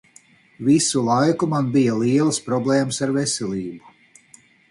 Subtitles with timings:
[0.69, 3.93] Visu laiku man bija lielas problēmas ar veselību.